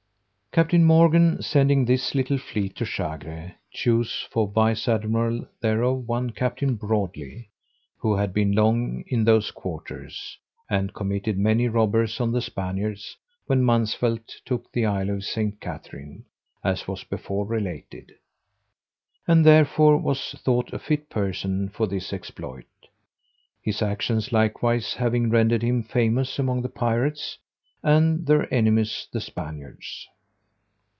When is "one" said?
6.09-6.31